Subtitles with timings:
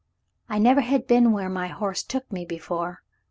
[0.49, 3.03] I never had been where my horse took me before.